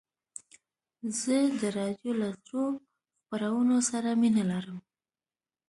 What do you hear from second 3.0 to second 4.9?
خپرونو سره مینه لرم.